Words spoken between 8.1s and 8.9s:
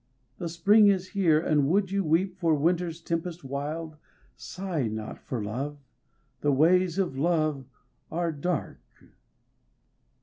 are dark!